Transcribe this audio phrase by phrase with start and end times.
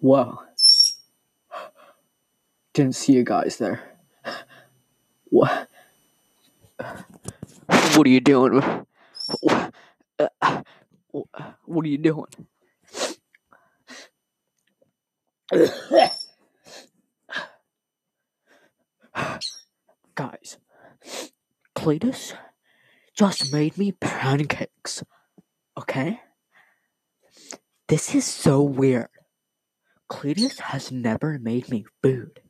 [0.00, 0.40] Wow.
[2.74, 3.82] Didn't see you guys there.
[5.26, 5.68] What?
[7.96, 8.62] What are you doing?
[9.42, 9.70] Wha-
[11.66, 12.26] What are you doing?
[20.14, 20.58] Guys,
[21.76, 22.34] Cletus
[23.20, 25.04] just made me pancakes.
[25.76, 26.20] Okay?
[27.86, 29.10] This is so weird.
[30.10, 32.40] Cletus has never made me food.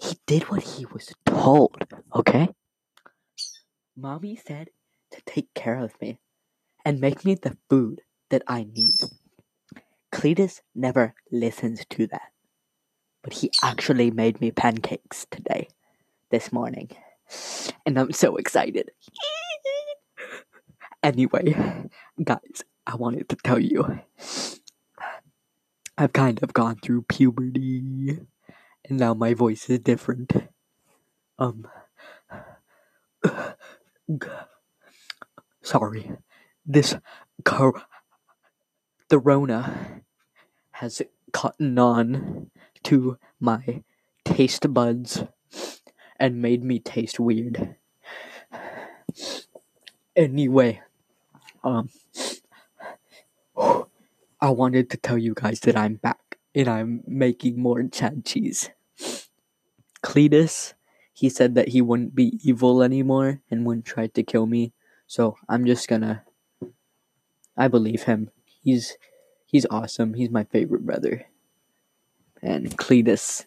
[0.00, 1.86] He did what he was told,
[2.16, 2.48] okay?
[3.96, 4.70] Mommy said
[5.12, 6.18] to take care of me
[6.84, 8.00] and make me the food
[8.30, 8.98] that I need.
[10.10, 12.32] Cletus never listens to that.
[13.22, 15.68] But he actually made me pancakes today,
[16.32, 16.90] this morning.
[17.86, 18.90] And I'm so excited.
[21.02, 21.54] Anyway,
[22.22, 24.00] guys, I wanted to tell you
[25.98, 28.18] I've kind of gone through puberty
[28.84, 30.32] and now my voice is different.
[31.38, 31.66] Um
[35.62, 36.12] sorry.
[36.64, 36.96] This
[37.44, 37.82] cor-
[39.08, 40.02] the Rona
[40.72, 42.50] has gotten on
[42.84, 43.82] to my
[44.24, 45.24] taste buds
[46.18, 47.76] and made me taste weird.
[50.14, 50.80] Anyway,
[51.64, 51.88] um
[54.40, 58.70] I wanted to tell you guys that I'm back and I'm making more Chad cheese.
[60.02, 60.74] Cletus,
[61.12, 64.72] he said that he wouldn't be evil anymore and wouldn't try to kill me.
[65.06, 66.24] So I'm just gonna
[67.56, 68.30] I believe him.
[68.64, 68.96] He's
[69.46, 70.14] he's awesome.
[70.14, 71.26] He's my favorite brother.
[72.42, 73.44] And Cletus,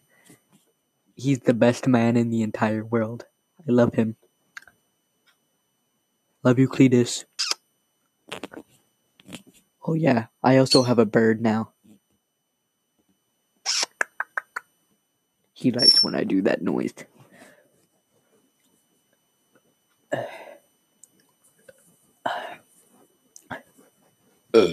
[1.16, 3.26] he's the best man in the entire world.
[3.68, 4.16] I love him.
[6.44, 7.26] Love you, Cletus.
[9.86, 11.74] Oh yeah, I also have a bird now.
[15.54, 16.94] He likes when I do that noise.
[24.56, 24.72] Uh,